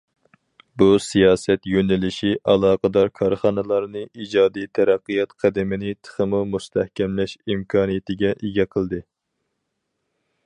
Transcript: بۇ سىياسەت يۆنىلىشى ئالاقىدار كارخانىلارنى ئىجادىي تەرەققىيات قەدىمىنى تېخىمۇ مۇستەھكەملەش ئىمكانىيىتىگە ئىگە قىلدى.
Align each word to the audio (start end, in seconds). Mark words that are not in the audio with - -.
بۇ 0.81 0.85
سىياسەت 1.07 1.67
يۆنىلىشى 1.71 2.31
ئالاقىدار 2.53 3.11
كارخانىلارنى 3.19 4.01
ئىجادىي 4.23 4.69
تەرەققىيات 4.79 5.37
قەدىمىنى 5.43 5.93
تېخىمۇ 6.07 6.41
مۇستەھكەملەش 6.55 7.37
ئىمكانىيىتىگە 7.43 8.33
ئىگە 8.49 8.67
قىلدى. 8.77 9.03